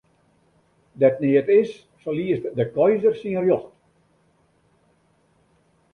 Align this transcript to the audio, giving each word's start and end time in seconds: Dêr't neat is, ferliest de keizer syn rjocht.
Dêr't 0.99 1.19
neat 1.25 1.47
is, 1.59 1.69
ferliest 2.03 2.43
de 2.57 2.65
keizer 2.75 3.13
syn 3.19 3.39
rjocht. 3.41 3.73